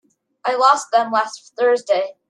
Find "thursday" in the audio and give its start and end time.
1.55-2.15